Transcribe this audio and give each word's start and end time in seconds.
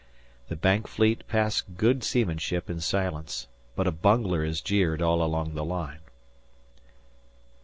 The 0.47 0.55
Bank 0.55 0.87
fleet 0.87 1.27
pass 1.27 1.61
good 1.61 2.03
seamanship 2.03 2.71
in 2.71 2.79
silence; 2.79 3.47
but 3.75 3.85
a 3.85 3.91
bungler 3.91 4.43
is 4.43 4.59
jeered 4.59 4.99
all 4.99 5.21
along 5.21 5.53
the 5.53 5.63
line. 5.63 5.99